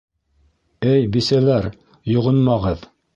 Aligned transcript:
Эй, 0.91 1.05
бисәләр, 1.17 1.67
йоғонмағыҙ! 2.15 2.83